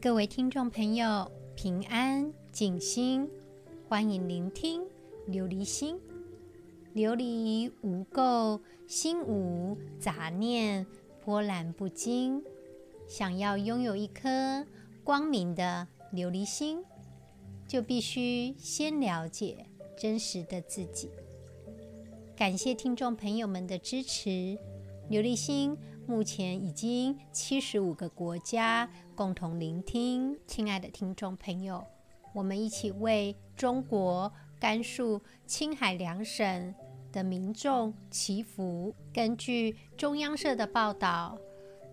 [0.00, 3.28] 各位听众朋友，平安静心，
[3.88, 4.80] 欢迎聆听
[5.28, 5.98] 琉璃心。
[6.94, 10.86] 琉璃无垢，心无杂念，
[11.24, 12.40] 波澜不惊。
[13.08, 14.64] 想要拥有一颗
[15.02, 16.84] 光明的琉璃心，
[17.66, 19.66] 就必须先了解
[19.98, 21.10] 真实的自己。
[22.36, 24.30] 感谢听众朋友们的支持，
[25.10, 25.76] 琉璃心。
[26.08, 31.86] 目前已经七十五个国家共同聆听，亲爱的听众朋友，
[32.32, 36.74] 我们一起为中国甘肃、青海两省
[37.12, 38.94] 的民众祈福。
[39.12, 41.38] 根据中央社的报道，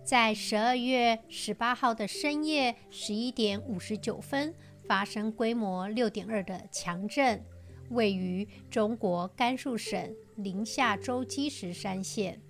[0.02, 4.56] 在十二月十八号的深夜十一点五十九分，
[4.88, 7.44] 发生规模六点二的强震，
[7.90, 12.42] 位于中国甘肃省临夏州积石山县。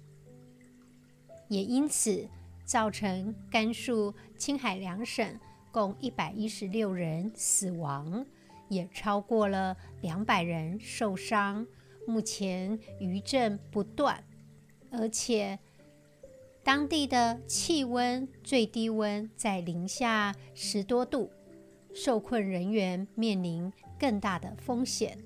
[1.48, 2.28] 也因此
[2.64, 5.40] 造成甘肃、青海两省
[5.72, 8.26] 共一百一十六人死亡，
[8.70, 11.66] 也超过了两百人受伤。
[12.08, 14.24] 目前余震不断，
[14.92, 15.58] 而且
[16.64, 21.32] 当地的气温最低温在零下十多度，
[21.94, 25.18] 受困人员面临更大的风险。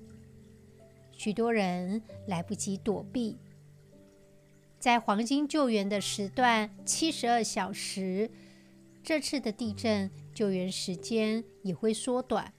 [1.12, 3.36] 许多人来不及躲避。
[4.80, 8.30] 在黄金救援的时段，七十二小时，
[9.04, 12.50] 这次的地震救援时间也会缩短，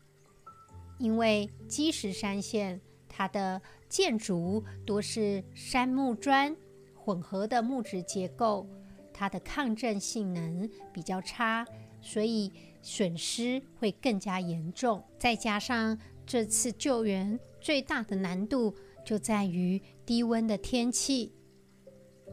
[1.00, 6.56] 因为积石山县它的建筑多是杉木砖
[6.94, 8.68] 混合的木质结构，
[9.12, 11.66] 它的抗震性能比较差，
[12.02, 12.52] 所以
[12.84, 15.04] 损失会更加严重。
[15.18, 21.34] 再加上这次救援最大的难度就在于低温的天气。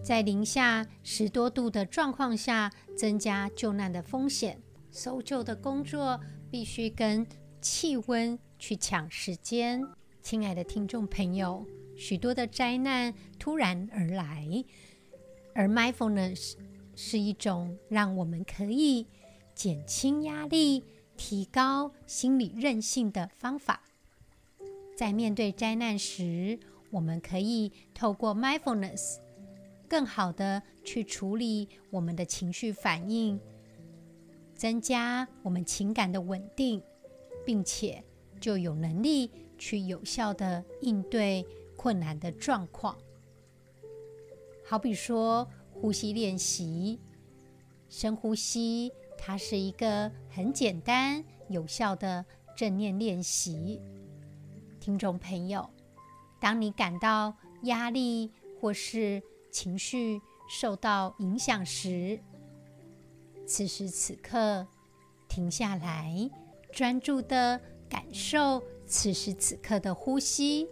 [0.03, 4.61] 在零下十多度的状况下，增加救难的风险。
[4.91, 6.19] 搜救的工作
[6.51, 7.27] 必须跟
[7.61, 9.87] 气温去抢时间。
[10.23, 14.65] 亲爱的听众朋友，许多的灾难突然而来，
[15.55, 16.55] 而 mindfulness
[16.97, 19.07] 是一种让我们可以
[19.55, 20.85] 减轻压力、
[21.19, 23.83] 提高心理韧性的方法。
[24.97, 26.59] 在面对灾难时，
[26.91, 29.19] 我们可以透过 mindfulness。
[29.89, 33.41] 更好的去处理我们的情绪反应，
[34.55, 36.83] 增加我们情感的稳定，
[37.47, 38.05] 并且
[38.41, 41.47] 就有能力去有效的应对
[41.77, 42.97] 困难的状况。
[44.65, 47.01] 好比说呼吸练习，
[47.89, 53.81] 深呼吸，它是一个很简单有效的正念练习。
[54.79, 55.71] 听众朋友，
[56.39, 62.21] 当你感到压力或是情绪受到影响时，
[63.47, 64.67] 此时此刻
[65.29, 66.31] 停下来，
[66.73, 70.69] 专注的感受此时此刻的呼吸。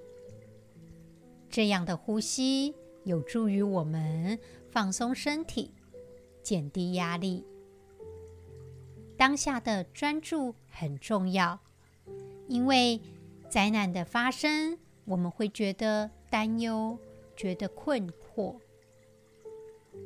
[1.48, 4.38] 这样的呼吸有助于我们
[4.70, 5.72] 放松身体，
[6.42, 7.46] 减低压力。
[9.16, 11.58] 当下的专注很重要，
[12.48, 13.00] 因为
[13.48, 16.98] 灾难的发生，我们会觉得担忧，
[17.34, 18.56] 觉得困惑。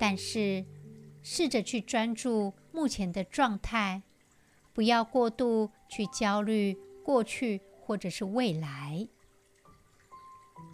[0.01, 0.65] 但是，
[1.23, 4.03] 试着去专注目前的状态，
[4.73, 6.75] 不要过度去焦虑
[7.05, 9.07] 过去或者是未来。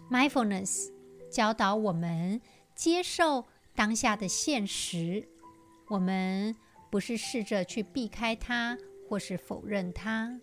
[0.09, 0.93] Mindfulness
[1.29, 2.41] 教导我们
[2.73, 3.45] 接受
[3.75, 5.27] 当下的现实，
[5.89, 6.55] 我们
[6.89, 8.77] 不是试着去避开它
[9.09, 10.39] 或是否认它。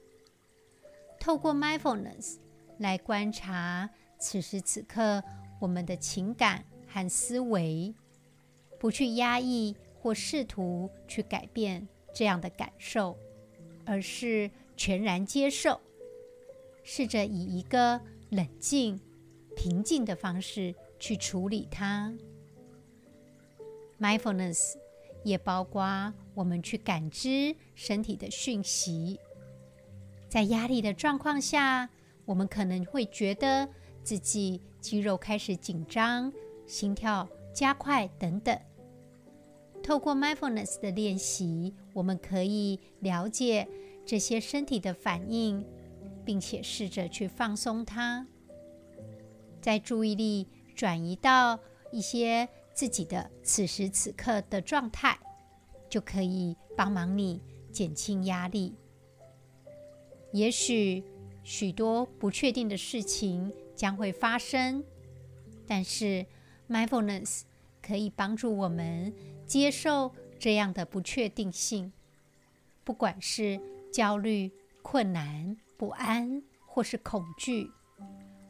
[1.19, 2.37] 透过 Mindfulness
[2.79, 5.25] 来观察此时此刻
[5.59, 7.95] 我们的情感和思维。
[8.85, 13.17] 不去压抑或试图去改变这样的感受，
[13.87, 15.81] 而是全然接受，
[16.83, 19.01] 试着以一个冷静、
[19.57, 22.13] 平静的方式去处理它。
[23.99, 24.75] Mindfulness
[25.23, 29.19] 也包括我们去感知身体的讯息。
[30.29, 31.89] 在压力的状况下，
[32.27, 33.67] 我们可能会觉得
[34.03, 36.31] 自己肌肉开始紧张、
[36.67, 38.55] 心跳加快等等。
[39.85, 43.69] 透过 mindfulness 的练习，我们可以了解
[44.07, 45.63] 这些身体的反应，
[46.25, 48.27] 并且试着去放松它。
[49.61, 51.61] 在注意力转移到
[51.93, 55.19] 一些自己的此时此刻的状态，
[55.91, 58.75] 就可以帮忙你减轻压力。
[60.33, 61.05] 也许
[61.43, 64.83] 许多不确定的事情将会发生，
[65.67, 66.25] 但是
[66.71, 67.43] mindfulness
[67.83, 69.13] 可以帮助我们。
[69.47, 71.93] 接受这样的不确定性，
[72.83, 73.61] 不管是
[73.93, 74.51] 焦虑、
[74.83, 77.71] 困难、不安，或是恐惧，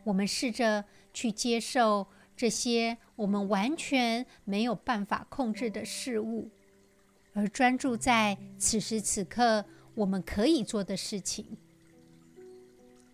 [0.05, 2.07] 我们试着去接受
[2.37, 6.51] 这些我们完全没有办法控制的事物，
[7.33, 9.65] 而专注在此时此刻
[9.95, 11.57] 我们可以做的事情。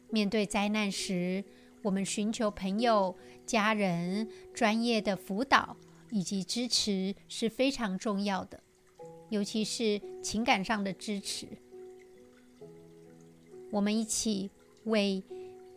[0.08, 1.44] 面对灾难时，
[1.82, 3.16] 我们寻求朋友、
[3.46, 5.76] 家人专业的辅导
[6.10, 8.60] 以及支持是非常重要的，
[9.28, 11.46] 尤其是情感上的支持。
[13.70, 14.50] 我们一起
[14.84, 15.22] 为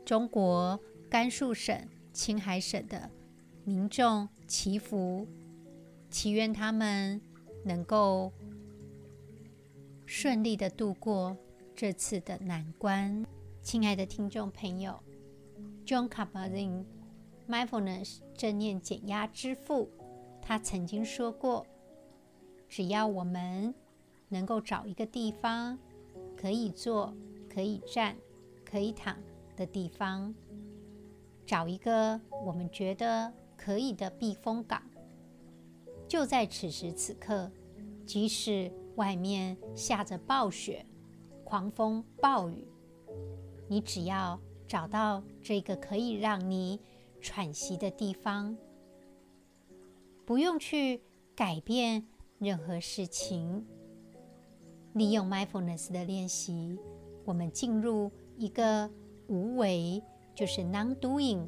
[0.04, 3.10] 中国甘肃省、青海省的
[3.64, 5.28] 民众祈福，
[6.10, 7.22] 祈愿他们
[7.64, 8.34] 能够
[10.06, 11.38] 顺利的度过
[11.76, 13.26] 这次的难关。
[13.62, 15.02] 亲爱的听众朋友
[15.86, 16.84] ，John Kabat-Zinn
[17.48, 19.90] Mindfulness 正念减压之父，
[20.46, 21.66] 他曾经说过
[22.68, 23.74] ：“只要我们
[24.28, 25.80] 能够找一个地方
[26.36, 27.16] 可以坐、
[27.50, 28.18] 可以站、
[28.66, 29.18] 可以躺
[29.56, 30.36] 的地方，
[31.46, 34.84] 找一个我们觉得可以的避风港，
[36.10, 37.50] 就在此时此刻，
[38.06, 40.86] 即使外面下着暴雪、
[41.46, 42.68] 狂风暴雨。”
[43.70, 44.38] 你只要
[44.68, 46.82] 找到这个可以让你
[47.22, 48.56] 喘息的地方，
[50.26, 51.02] 不用去
[51.36, 52.06] 改变
[52.40, 53.66] 任何事情。
[54.94, 56.78] 利用 mindfulness 的练习，
[57.26, 58.90] 我们进入一个
[59.28, 60.04] 无为，
[60.36, 61.48] 就是 non-doing，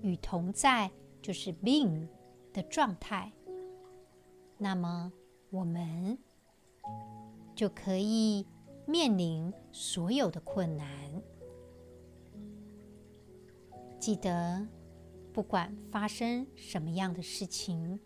[0.00, 0.90] 与同在，
[1.20, 2.06] 就是 being
[2.52, 3.32] 的状态。
[4.58, 5.12] 那么，
[5.50, 6.16] 我们
[7.56, 8.46] 就可以
[8.86, 10.86] 面临所有的困难。
[13.98, 14.64] 记得，
[15.32, 17.98] 不管发生什么样的事情，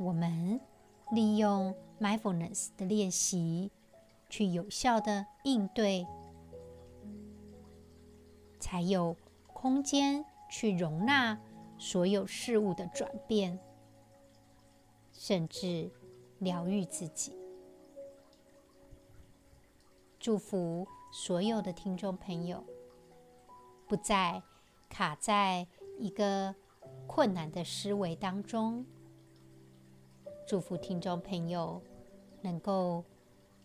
[0.00, 0.60] 我们
[1.12, 3.70] 利用 mindfulness 的练习，
[4.28, 6.04] 去有效的应对，
[8.58, 9.16] 才有
[9.46, 11.40] 空间去容纳
[11.78, 13.60] 所有事物的转变，
[15.12, 15.90] 甚至
[16.40, 17.38] 疗愈自己。
[20.18, 22.64] 祝福所有的听众朋友，
[23.86, 24.42] 不再
[24.88, 25.66] 卡在
[25.98, 26.54] 一个
[27.06, 28.84] 困难的思维当中。
[30.46, 31.82] 祝福听众朋友
[32.42, 33.04] 能够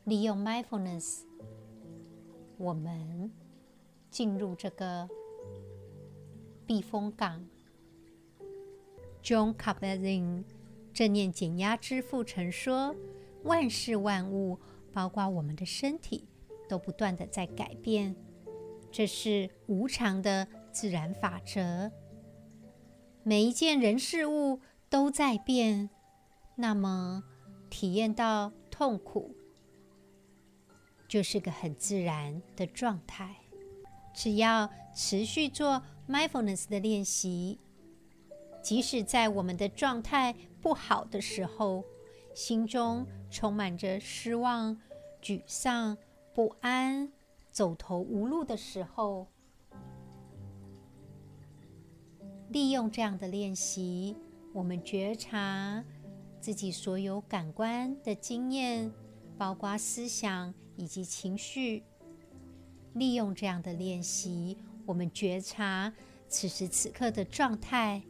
[0.06, 1.24] 利用 mindfulness，
[2.58, 3.32] 我们
[4.10, 5.10] 进入这个
[6.66, 7.48] 避风港。
[9.22, 10.44] John Kabat-Zinn
[10.94, 12.96] 正念减压之父曾说
[13.44, 14.60] ：“万事万物，
[14.92, 16.28] 包括我们的身体。”
[16.70, 18.16] 都不断的在改变，
[18.92, 21.92] 这是无常的自然法则。
[23.24, 25.90] 每一件人事物都在变，
[26.56, 27.24] 那么
[27.70, 29.36] 体验到痛苦
[31.08, 33.36] 就是个很自然的状态。
[34.14, 37.60] 只要持续做 mindfulness 的练习，
[38.62, 41.84] 即使在我们的状态不好的时候，
[42.34, 44.80] 心中充满着失望、
[45.22, 45.98] 沮丧。
[46.32, 47.12] 不安、
[47.52, 49.28] 走投无路的时候，
[52.50, 54.16] 利用这样的练习，
[54.54, 55.84] 我们觉察
[56.42, 58.92] 自己所有感官的经验，
[59.38, 61.84] 包括思想以及情绪。
[62.94, 65.94] 利用这样的练习，我们觉察
[66.28, 68.02] 此时此刻的状态。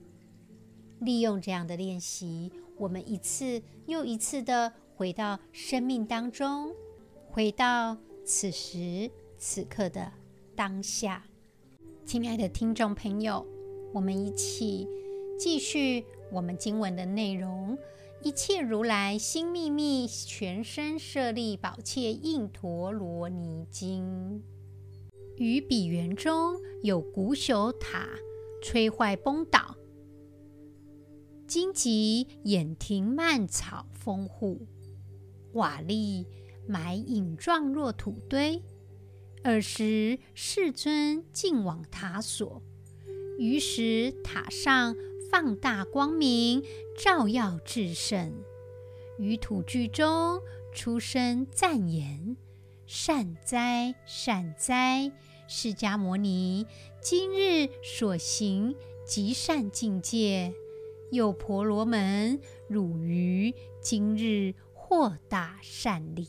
[1.00, 6.74] 利用这样的练习，我们一次又一次的回到生命当中，
[7.30, 7.98] 回到。
[8.26, 10.12] 此时此刻的
[10.56, 11.26] 当下，
[12.06, 13.44] 亲爱的听众朋友，
[13.94, 14.88] 我们一起
[15.38, 17.78] 继续我们经文的内容。
[18.22, 24.44] 一切如来心秘密，全身舍利宝切印陀罗尼经。
[25.38, 28.10] 于彼园中有古朽塔，
[28.62, 29.78] 摧坏崩倒，
[31.48, 34.68] 荆棘掩庭蔓草丰护，
[35.54, 36.26] 瓦砾。
[36.68, 38.62] 埋影状若土堆。
[39.44, 42.62] 尔时世尊径往塔所，
[43.40, 44.98] 于是塔上
[45.32, 46.62] 放大光明，
[46.98, 48.34] 照耀至圣。
[49.18, 50.42] 于土具中
[50.74, 52.36] 出声赞言
[52.86, 55.14] ：“善哉，善哉！
[55.48, 56.68] 释迦牟尼
[57.02, 60.54] 今日所行极善境界，
[61.12, 66.28] 又婆罗门，汝于今日获大善利。”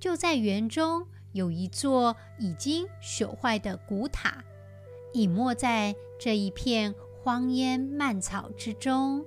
[0.00, 1.06] 就在园中
[1.36, 4.42] 有一座已经朽坏的古塔，
[5.12, 9.24] 隐没在这一片荒烟蔓草之中。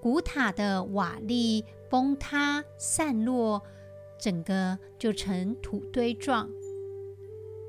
[0.00, 3.62] 古塔的瓦砾崩塌散落，
[4.20, 6.50] 整个就成土堆状。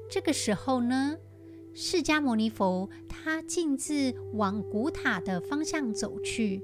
[0.10, 1.17] 这个时候呢，
[1.75, 6.63] 释迦牟尼佛他径自往古塔的方向走去，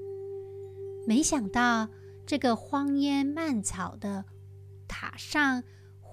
[1.06, 1.88] 没想到
[2.26, 4.24] 这个荒烟蔓草的
[4.88, 5.62] 塔上，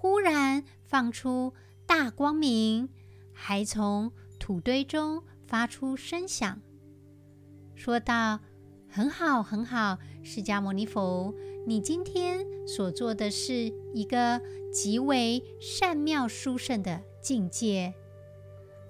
[0.04, 1.54] 忽然放出
[1.86, 2.90] 大光明，
[3.32, 6.60] 还从土堆中发出声响，
[7.74, 8.42] 说道
[8.92, 11.34] ：“很好，很好，释迦牟尼佛，
[11.66, 14.42] 你今天所做的是一个
[14.74, 17.94] 极为善妙殊胜的。”境界，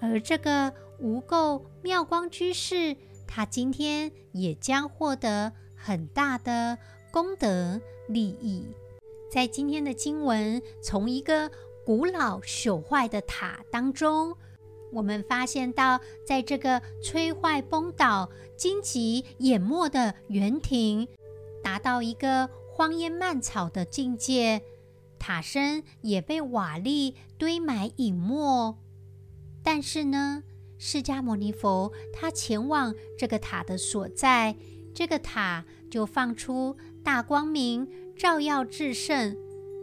[0.00, 2.96] 而这个无垢妙光居士，
[3.28, 6.76] 他今天也将获得很大的
[7.12, 8.66] 功德利益。
[9.34, 11.50] 在今天的经文，从一个
[11.84, 14.36] 古老朽坏的塔当中，
[14.92, 21.08] 我们发现到，在这个摧坏崩倒、荆棘掩没的园亭，
[21.64, 24.62] 达到一个荒烟蔓草的境界。
[25.18, 28.78] 塔身也被瓦砾堆埋隐没，
[29.64, 30.44] 但是呢，
[30.78, 34.54] 释迦牟尼佛他前往这个塔的所在，
[34.94, 39.36] 这个塔就放出大光明，照耀至圣，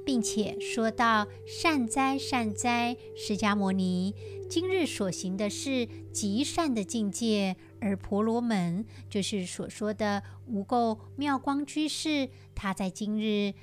[0.05, 4.15] 并且说到：“善哉，善哉，释迦牟尼，
[4.49, 13.53] 今日所行的是极善的境界，而婆罗门就是所说的无垢妙光居士，他在今日。”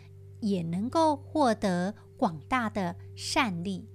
[0.40, 3.88] 也能够获得广大的善利，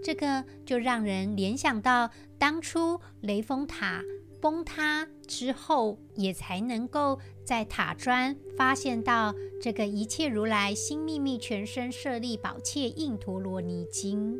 [0.00, 2.08] 这个就让人联想到
[2.38, 4.00] 当初雷峰塔
[4.40, 14.38] 崩塌之后，也才能够在塔砖发现到这个一切如来心秘密全身舍利宝切印陀罗尼经。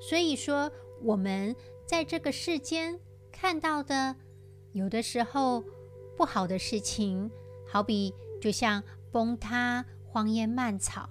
[0.00, 0.70] 所以说，
[1.02, 1.56] 我们
[1.86, 3.00] 在这个世间
[3.32, 4.16] 看到的，
[4.72, 5.64] 有的时候
[6.16, 7.30] 不好的事情，
[7.66, 8.82] 好比就像。
[9.12, 11.08] 崩塌、荒烟蔓草，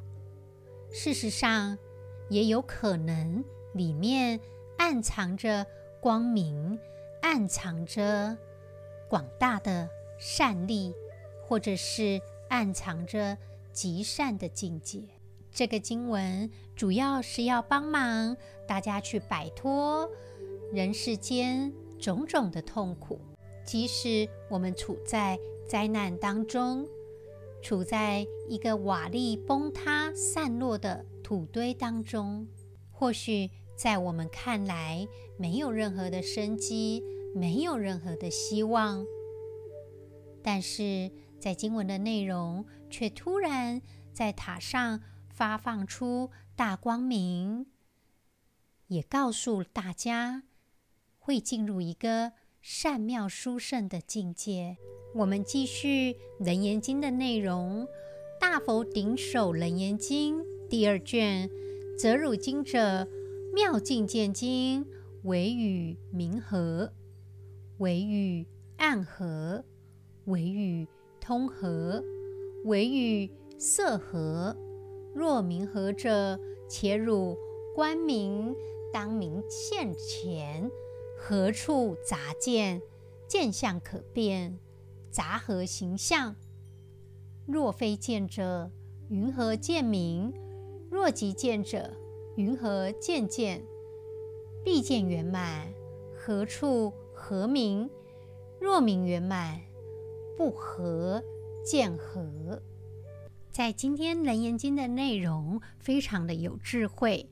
[0.92, 1.76] 事实上
[2.30, 3.44] 也有可能
[3.74, 4.40] 里面
[4.78, 5.66] 暗藏着
[6.00, 6.78] 光明，
[7.26, 8.38] 暗藏着
[9.10, 9.90] 广大的
[10.20, 10.94] 善利，
[11.44, 13.36] 或者是暗藏着
[13.74, 15.02] 极善的境界。
[15.52, 20.08] 这个经文主要是要帮忙大家去摆脱
[20.72, 23.20] 人世间种种的痛苦，
[23.66, 25.36] 即使我们处在
[25.68, 26.88] 灾难当中。
[27.64, 32.48] 处在一个瓦砾崩塌、散落的土堆当中，
[32.92, 37.04] 或许在我们看来没有任何的生机，
[37.36, 39.06] 没有任何的希望，
[40.42, 43.82] 但是在经文的内容却突然
[44.14, 47.66] 在塔上发放出大光明，
[48.88, 50.44] 也告诉大家
[51.20, 54.78] 会进入一个善妙殊胜的境界。
[55.14, 57.86] 我们继续《楞严经》的内容，
[58.40, 60.40] 《大佛顶首楞严经》
[60.70, 61.50] 第二卷，
[62.00, 63.06] 择汝经者，
[63.54, 64.86] 妙境界经，
[65.24, 66.94] 唯与明和，
[67.80, 68.46] 唯与
[68.78, 69.64] 暗合，
[70.26, 70.88] 唯与
[71.20, 72.04] 通合，
[72.64, 74.56] 唯与色和。
[75.14, 76.40] 若明和者，
[76.70, 77.38] 且汝
[77.74, 78.56] 观明，
[78.94, 80.70] 当明现前，
[81.18, 82.82] 何处杂见？
[83.28, 84.58] 见相可辨。
[85.10, 86.36] 杂合形象？
[87.46, 88.72] 若非见者，
[89.10, 90.34] 云何见明？
[90.90, 91.92] 若即见者，
[92.36, 93.64] 云何见见？
[94.64, 95.74] 必见圆满，
[96.16, 96.92] 何处
[97.28, 97.90] 何明？
[98.62, 99.60] 若明圆满，
[100.38, 101.24] 不和
[101.66, 102.62] 见和？
[103.52, 107.28] 在今天《楞严经》的内容非常的有智慧，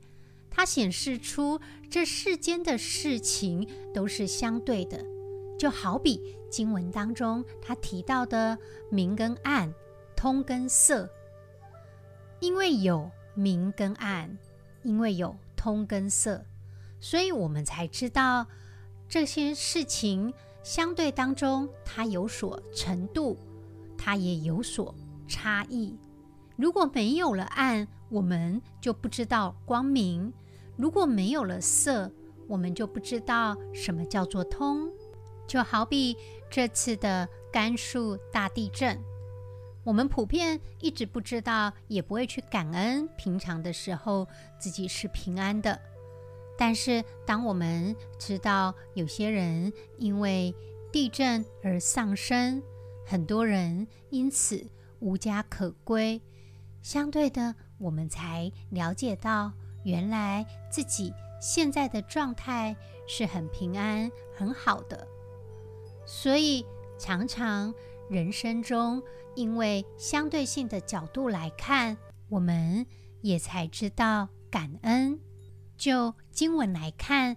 [0.50, 5.00] 它显示出这世间的事情都是相对的。
[5.56, 8.58] 就好比经文当中他提到的
[8.90, 9.72] 明跟暗、
[10.16, 11.08] 通跟色，
[12.40, 14.36] 因为有明跟暗，
[14.82, 16.44] 因为有通跟色，
[16.98, 18.48] 所以我们才知道
[19.14, 23.38] 这些事情相对当中它有所程度，
[23.96, 24.92] 它也有所
[25.28, 25.96] 差异。
[26.56, 30.32] 如果没有了暗，我们就不知道光明；
[30.76, 32.10] 如果没有了色，
[32.48, 34.90] 我们就不知道什么叫做通。
[35.46, 36.16] 就好比
[36.50, 39.00] 这次的甘肃大地震，
[39.84, 43.08] 我们普遍一直不知道，也不会去感恩。
[43.16, 44.26] 平常的时候
[44.58, 45.80] 自己是平安的，
[46.56, 50.54] 但是当我们知道有些人因为
[50.92, 52.62] 地震而丧生，
[53.04, 54.64] 很多人因此
[55.00, 56.20] 无家可归，
[56.80, 59.52] 相对的，我们才了解到，
[59.84, 62.76] 原来自己现在的状态
[63.08, 65.06] 是很平安、很好的。
[66.06, 66.64] 所以
[66.98, 67.74] 常常
[68.08, 69.02] 人生中，
[69.34, 71.96] 因为相对性的角度来看，
[72.28, 72.86] 我们
[73.22, 75.18] 也才知道感恩。
[75.76, 77.36] 就经文来看，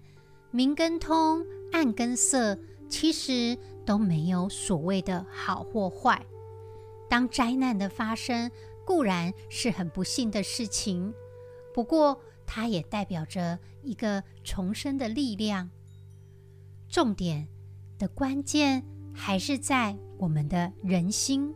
[0.51, 6.25] 明跟通、暗跟色，其实都没有所谓的好或坏。
[7.10, 8.51] 当灾难的发生，
[8.86, 11.13] 固然是很不幸的事情，
[11.74, 15.70] 不过它也代表着一个重生的力量。
[16.89, 17.48] 重点
[17.98, 21.53] 的关键还是在我们的人心。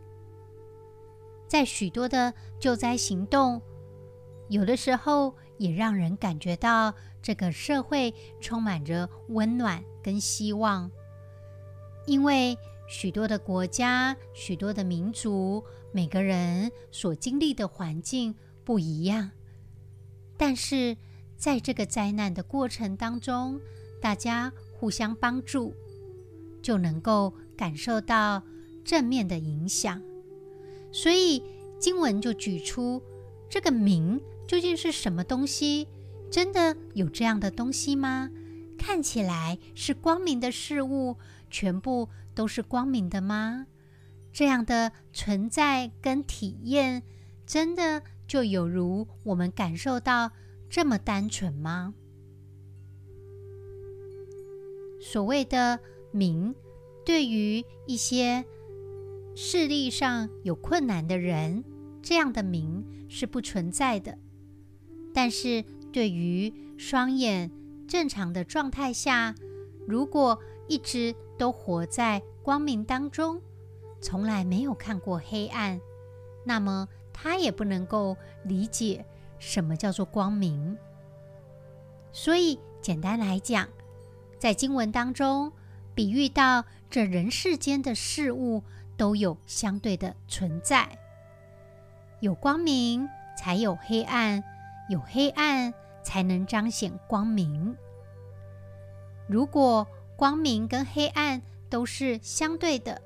[1.48, 3.60] 在许多的救灾行动，
[4.48, 6.92] 有的时候也让人感觉到
[7.22, 10.90] 这个社会充满着温暖跟希望，
[12.04, 19.30] 因为许多的国家、许多的民族，每个人所经历的环境不一样，
[20.36, 20.96] 但是
[21.36, 23.60] 在这个灾难的过程当中，
[24.00, 25.72] 大家互相帮助，
[26.60, 28.42] 就能够感受到
[28.84, 30.02] 正面的影响。
[30.90, 31.40] 所以
[31.78, 33.00] 经文就举出
[33.48, 34.20] 这个名
[34.52, 35.88] 究竟是什么东西？
[36.30, 38.28] 真的有这样的东西吗？
[38.76, 41.16] 看起来是光明的事物，
[41.48, 43.66] 全部都是光明的吗？
[44.30, 47.02] 这样的存在跟体验，
[47.46, 50.30] 真的就有如我们感受到
[50.68, 51.94] 这么单纯吗？
[55.00, 55.80] 所谓的
[56.10, 56.54] 明，
[57.06, 58.44] 对于一些
[59.34, 61.64] 视力上有困难的人，
[62.02, 64.18] 这样的明是不存在的。
[65.14, 67.50] 但是对于双眼
[67.86, 69.34] 正常的状态下，
[69.86, 70.38] 如果
[70.68, 73.40] 一直都活在光明当中，
[74.00, 75.80] 从来没有看过黑暗，
[76.44, 79.04] 那么他也不能够理解
[79.38, 80.76] 什么叫做光明。
[82.12, 83.68] 所以简单来讲，
[84.38, 85.52] 在经文当中
[85.94, 88.62] 比喻到这人世间的事物。
[88.94, 90.86] 都有相对的存在，
[92.20, 94.44] 有光明才有黑暗，
[94.88, 97.76] 有黑暗才能彰显光明。
[99.28, 103.00] 如果光明跟黑暗都是相对的，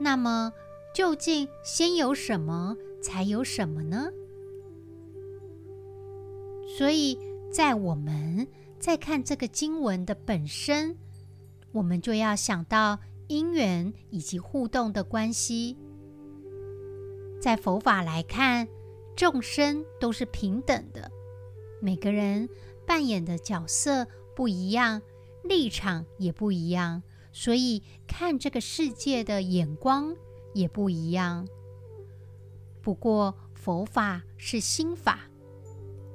[0.00, 0.52] 那么
[0.94, 4.08] 究竟先有什么才有什么呢？
[6.78, 7.18] 所以
[7.52, 8.46] 在我们
[8.78, 10.96] 在看这个经文的本身，
[11.72, 12.98] 我们就要想到。
[13.30, 15.76] 因缘以及互动的关系，
[17.38, 18.66] 在佛法来看，
[19.18, 21.10] 众生都是平等的，
[21.82, 22.48] 每个人
[22.86, 25.02] 扮演的角色不一样，
[25.42, 27.02] 立场也不一样，
[27.32, 30.14] 所以看这个世界的眼光
[30.54, 31.48] 也不一样。
[32.80, 35.28] 不过佛法是心法，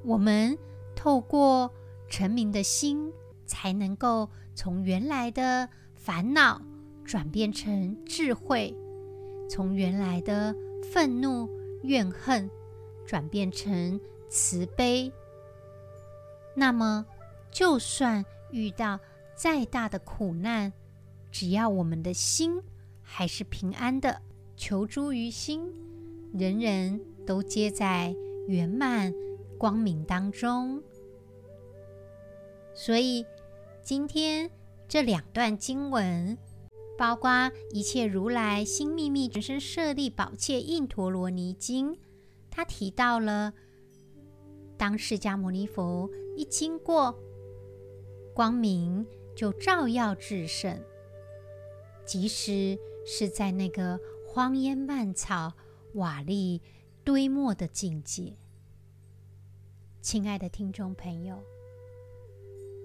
[0.05, 0.57] 我们
[0.95, 1.69] 透过
[2.07, 3.11] 澄明的心，
[3.45, 6.61] 才能够从原来的烦恼。
[7.03, 8.73] 转变成智慧，
[9.49, 11.49] 从原来的愤怒、
[11.81, 12.49] 怨恨
[13.05, 15.11] 转变成慈悲。
[16.55, 17.05] 那么，
[17.51, 18.99] 就算遇到
[19.35, 20.71] 再大的苦难，
[21.31, 22.61] 只要我们的心
[23.01, 24.21] 还是平安的，
[24.55, 25.73] 求诸于心，
[26.33, 28.15] 人人都皆在
[28.47, 29.13] 圆满
[29.57, 30.81] 光明当中。
[32.73, 33.25] 所以，
[33.81, 34.49] 今天
[34.87, 36.37] 这两段经文。
[36.95, 41.97] 包括一切如来心秘密全身舍利宝切印陀罗尼经，
[42.55, 43.51] 他提到了，
[44.77, 47.17] 当释迦牟尼佛一经过，
[48.35, 49.03] 光明
[49.35, 50.79] 就照耀至圣，
[52.05, 55.53] 即使是在那个荒烟蔓草、
[55.95, 56.61] 瓦砾
[57.03, 58.37] 堆没的境界。
[59.99, 61.43] 亲爱的听众朋友，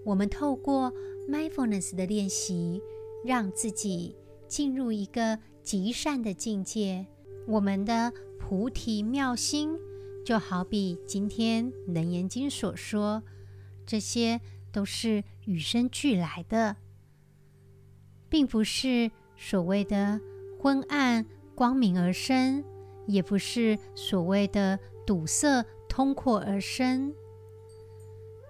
[0.06, 0.90] 我们透过
[1.28, 2.80] mindfulness 的练习。
[3.24, 4.14] 让自己
[4.46, 7.04] 进入一个极善的境界，
[7.48, 9.74] 我们的菩提妙心，
[10.22, 13.22] 就好比今天《楞严经》所说，
[13.86, 14.38] 这些
[14.70, 16.76] 都是与生俱来的，
[18.28, 20.20] 并不是所谓的
[20.60, 22.62] 昏暗光明而生，
[23.06, 27.14] 也不是所谓的堵塞通阔而生。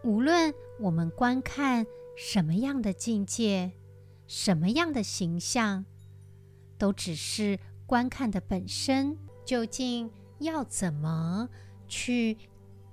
[0.02, 3.70] 无论我们观看什么样的境界。
[4.30, 5.86] 什么样的形象，
[6.76, 7.58] 都只是
[7.88, 9.18] 观看的本身。
[9.46, 11.48] 究竟要怎么
[11.86, 12.36] 去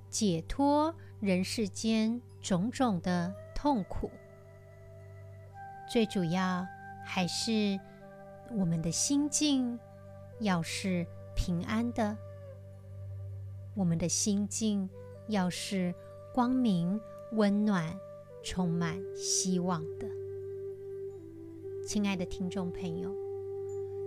[0.10, 4.10] 解脱人世间种种的痛苦？
[5.92, 6.66] 最主要
[7.06, 7.78] 还是
[8.54, 9.78] 我们的心境
[10.40, 11.06] 要是
[11.36, 12.18] 平安的，
[13.76, 14.90] 我们的心境
[15.28, 15.94] 要是
[16.34, 16.98] 光明、
[17.34, 17.94] 温暖、
[18.42, 20.08] 充满希望的。
[21.86, 23.14] 亲爱的听众朋友，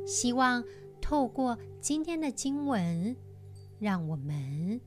[0.09, 0.65] 希望
[1.03, 3.15] 透过今天的经文，
[3.79, 4.81] 让我们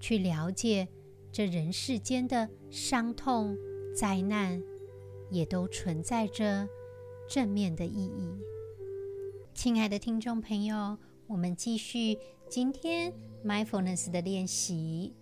[0.00, 0.88] 去了解
[1.30, 3.56] 这人世间的伤痛、
[3.96, 4.60] 灾难，
[5.30, 6.68] 也都存在着
[7.28, 8.34] 正面的意义。
[9.54, 13.12] 亲爱的听众朋友，我们继续今天
[13.44, 15.14] mindfulness 的练习，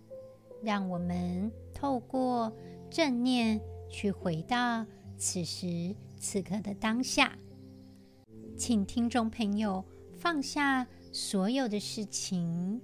[0.63, 2.51] 让我们透过
[2.89, 3.61] 正念
[3.91, 4.87] 去回到
[5.19, 7.37] 此时此刻的当下。
[8.59, 9.85] 请听众朋友
[10.17, 12.81] 放下所有的事情，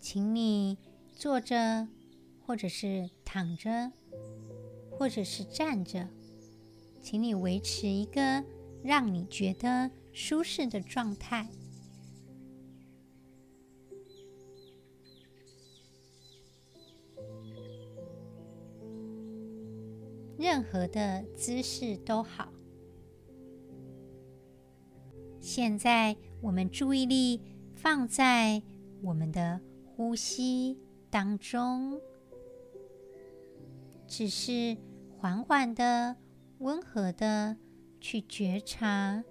[0.00, 0.78] 请你
[1.12, 1.88] 坐着，
[2.46, 3.90] 或者是躺着，
[4.92, 6.08] 或者是站着，
[7.02, 8.44] 请你维持一个
[8.84, 11.48] 让你觉得舒适的状态。
[20.38, 22.55] 任何的姿势都好。
[25.46, 27.40] 现在，我们注意力
[27.72, 28.60] 放在
[29.00, 30.76] 我们的呼吸
[31.08, 32.00] 当中，
[34.08, 34.76] 只是
[35.08, 36.16] 缓缓的、
[36.58, 37.56] 温和的
[38.00, 39.22] 去觉察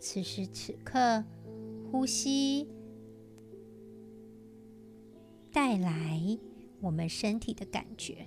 [0.00, 1.24] 此时此刻
[1.92, 2.68] 呼吸
[5.52, 6.20] 带来
[6.80, 8.26] 我们身体的感觉。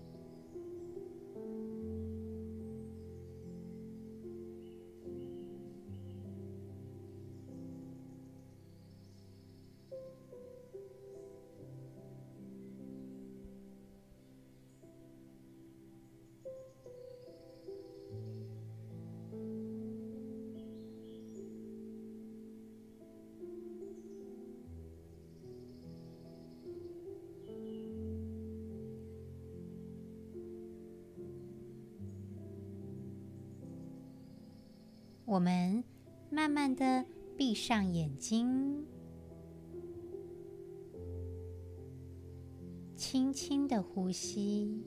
[43.07, 44.83] 轻轻的呼吸，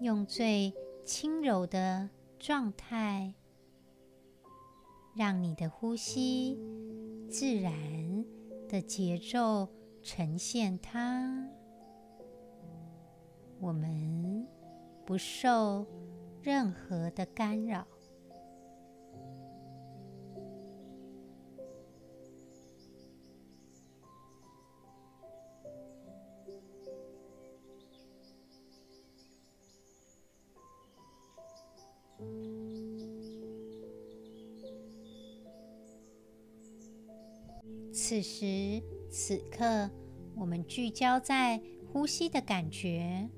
[0.00, 0.72] 用最
[1.04, 2.08] 轻柔的
[2.38, 3.34] 状态，
[5.16, 6.56] 让你的呼吸
[7.28, 8.24] 自然
[8.68, 9.68] 的节奏
[10.00, 11.50] 呈现它。
[13.58, 14.46] 我们
[15.04, 15.84] 不受
[16.40, 17.84] 任何的干扰，
[38.36, 39.88] 时此刻，
[40.34, 43.30] 我们聚焦在呼吸的感觉。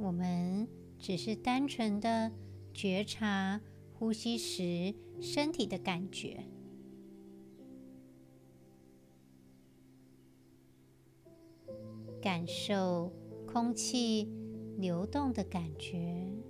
[0.00, 0.66] 我们
[0.98, 2.32] 只是单纯的
[2.72, 3.60] 觉察
[3.92, 6.42] 呼吸时身体的感觉，
[12.22, 13.12] 感受
[13.46, 14.26] 空气
[14.78, 16.49] 流动的感觉。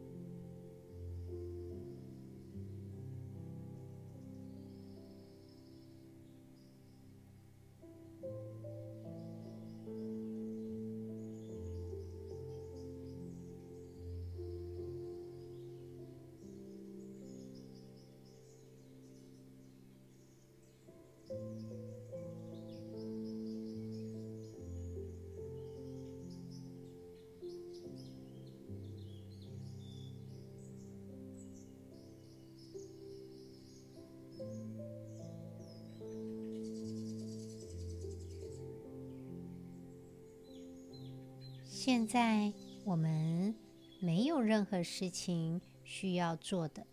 [42.10, 42.52] 在，
[42.84, 43.54] 我们
[44.00, 46.84] 没有任何事情需要做的，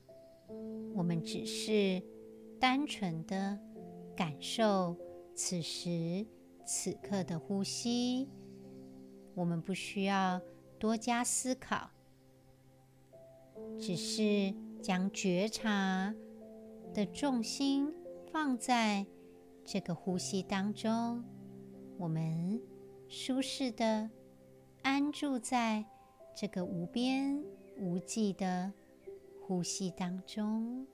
[0.93, 1.99] 我们只是
[2.59, 3.57] 单纯的
[4.15, 4.95] 感受
[5.33, 6.23] 此时
[6.67, 8.29] 此刻的呼吸。
[9.33, 10.39] 我们不需要
[10.77, 11.89] 多加思考，
[13.79, 14.53] 只是
[14.83, 16.13] 将觉察
[16.93, 17.91] 的重心
[18.31, 19.03] 放在
[19.65, 21.23] 这个呼吸当中。
[21.97, 22.61] 我们
[23.07, 24.07] 舒适的
[24.83, 25.83] 安住在
[26.35, 27.43] 这个无边
[27.77, 28.71] 无际的
[29.41, 30.85] 呼吸当中。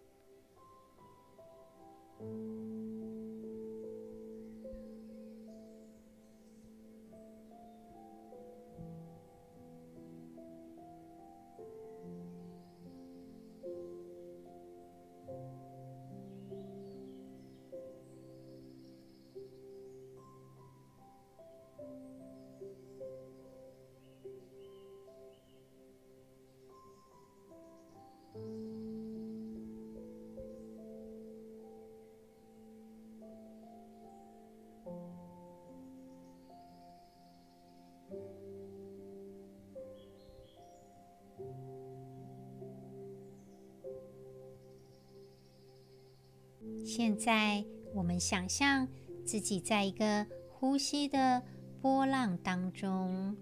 [46.96, 48.88] 现在，我们想象
[49.26, 51.42] 自己在一个呼吸的
[51.82, 53.36] 波浪当中，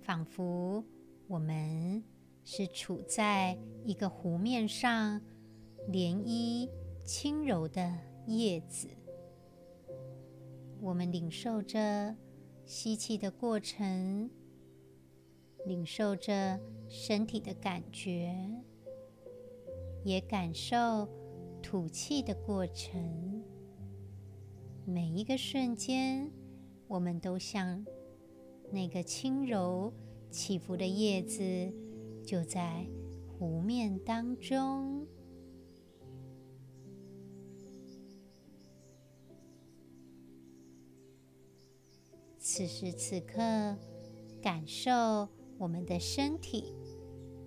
[0.00, 0.84] 仿佛
[1.26, 2.04] 我们
[2.44, 5.20] 是处在一个湖面上，
[5.90, 6.70] 涟漪
[7.04, 7.98] 轻柔的
[8.28, 8.86] 叶子。
[10.80, 12.14] 我们领受着
[12.64, 14.30] 吸气的过程，
[15.66, 18.32] 领受着身体的感觉，
[20.04, 21.08] 也感受。
[21.62, 23.42] 吐气的过程，
[24.84, 26.30] 每一个瞬间，
[26.88, 27.82] 我们都像
[28.70, 29.92] 那个轻柔
[30.30, 31.72] 起伏的叶子，
[32.26, 32.84] 就在
[33.26, 35.06] 湖面当中。
[42.38, 43.38] 此时此刻，
[44.42, 46.74] 感受我们的身体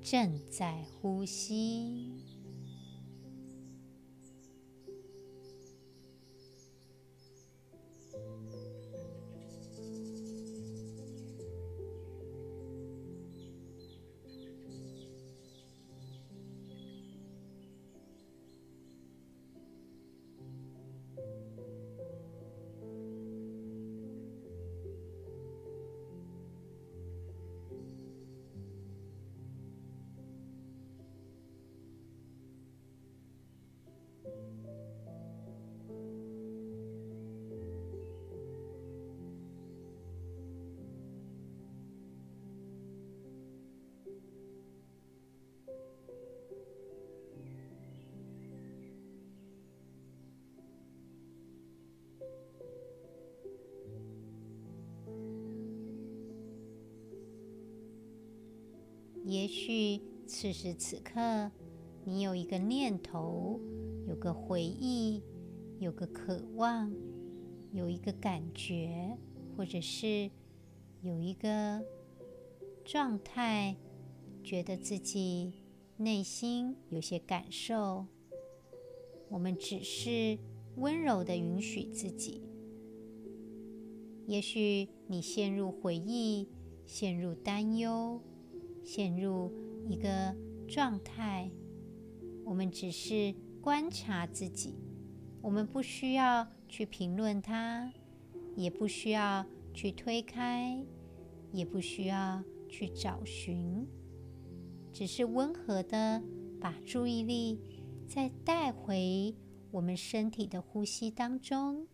[0.01, 2.24] 正在呼吸。
[59.45, 61.51] 也许此时此刻，
[62.03, 63.61] 你有一个念头，
[64.07, 65.21] 有个回忆，
[65.77, 66.91] 有个渴望，
[67.71, 69.15] 有一个感觉，
[69.55, 70.31] 或者是
[71.03, 71.85] 有一个
[72.83, 73.75] 状态，
[74.43, 75.53] 觉得自己
[75.97, 78.07] 内心有些感受。
[79.29, 80.39] 我们只是
[80.77, 82.41] 温柔地允许自己。
[84.25, 86.49] 也许你陷入回忆，
[86.87, 88.19] 陷入担忧。
[88.85, 89.51] 陷入
[89.89, 90.33] 一个
[90.67, 91.49] 状态，
[92.45, 94.75] 我们只是观察自己，
[95.41, 97.91] 我们不需要去评论它，
[98.55, 99.43] 也不需要
[99.73, 100.85] 去推开，
[101.51, 103.87] 也不需要去找寻，
[104.93, 106.21] 只是温和的
[106.61, 107.59] 把注意力
[108.07, 109.35] 再带回
[109.71, 111.87] 我们身体的呼吸当中，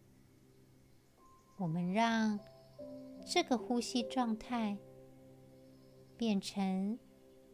[1.57, 2.37] 我们让
[3.25, 4.77] 这个呼吸状态。
[6.21, 6.99] 变成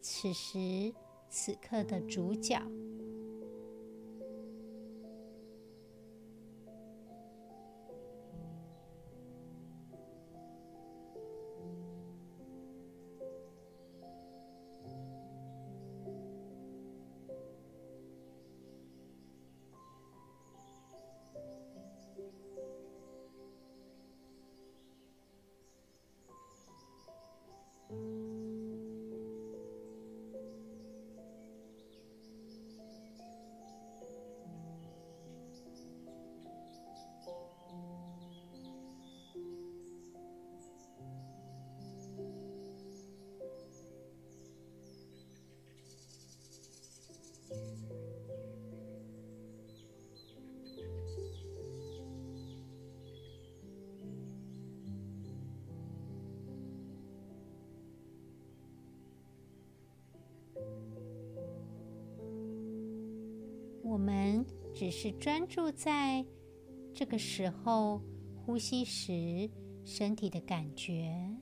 [0.01, 0.93] 此时
[1.29, 2.61] 此刻的主角。
[63.83, 66.25] 我们只是专注在
[66.93, 68.01] 这个时候
[68.35, 69.49] 呼吸时
[69.85, 71.37] 身体的感觉。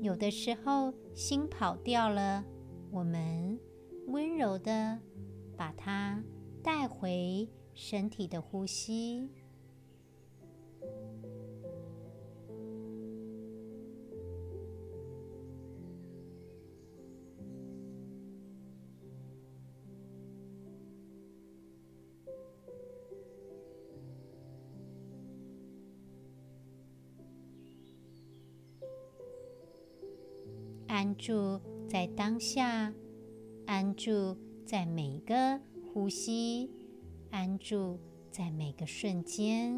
[0.00, 2.44] 有的时候心跑掉了
[2.90, 3.58] 我们
[4.08, 5.00] 温柔的
[5.56, 6.22] 把它
[6.62, 9.30] 带回身体的呼吸。
[31.24, 31.58] 住
[31.88, 32.92] 在当下，
[33.64, 35.58] 安住在每个
[35.90, 36.70] 呼吸，
[37.30, 37.98] 安住
[38.30, 39.74] 在每个瞬间。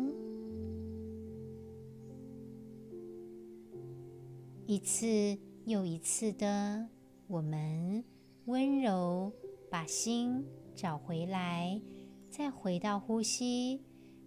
[4.67, 6.89] 一次又一次的，
[7.29, 8.03] 我们
[8.47, 9.33] 温柔
[9.71, 11.81] 把心找回来，
[12.29, 13.81] 再回到呼吸，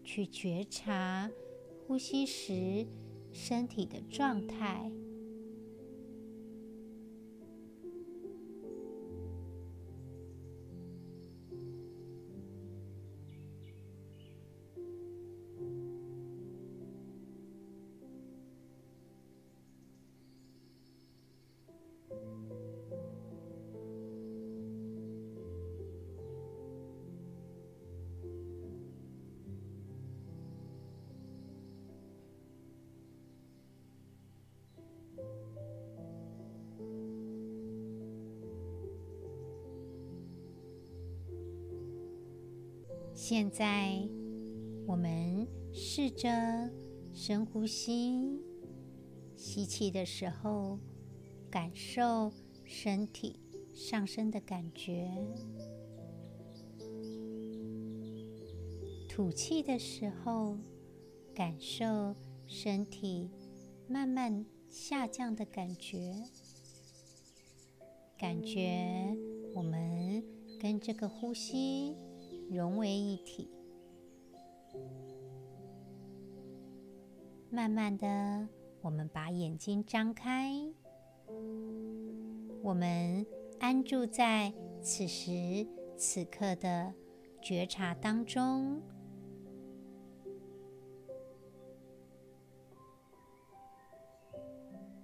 [0.06, 1.30] 去觉察
[1.86, 2.88] 呼吸时
[3.34, 4.90] 身体的状态。
[43.22, 44.00] 现在，
[44.88, 46.30] 我们试着
[47.14, 48.40] 深呼吸，
[49.36, 50.80] 吸气的时候，
[51.52, 52.32] 感受
[52.64, 53.38] 身体
[53.76, 55.12] 上升的感觉；
[59.10, 60.58] 吐气的时候，
[61.36, 62.16] 感受
[62.48, 63.30] 身体
[63.90, 66.16] 慢慢下降的感觉。
[68.18, 69.14] 感觉
[69.54, 70.24] 我们
[70.58, 71.98] 跟这个呼吸。
[72.50, 73.50] 融为一体。
[77.52, 78.48] 慢慢的，
[78.82, 80.54] 我们把眼睛张开，
[82.62, 83.26] 我们
[83.60, 85.66] 安住在此时
[85.98, 86.94] 此刻的
[87.42, 88.82] 觉察当中。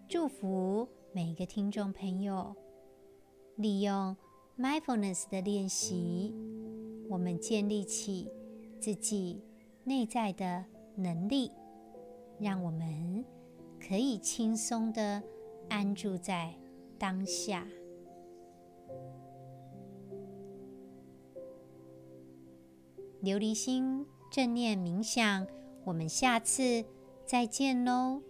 [0.08, 2.56] 祝福每一个听众朋友，
[3.56, 4.16] 利用
[4.58, 6.45] mindfulness 的练习。
[7.10, 8.30] 我们建立起
[8.80, 9.42] 自己
[9.84, 10.66] 内在的
[10.96, 11.52] 能力，
[12.40, 13.24] 让我们
[13.80, 15.22] 可以轻松地
[15.70, 16.54] 安住在
[16.98, 17.68] 当下。
[23.24, 25.48] 琉璃心正念冥想，
[25.84, 26.86] 我们下次
[27.26, 28.22] 再见喽。